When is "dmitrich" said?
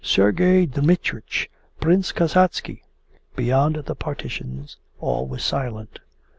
0.65-1.47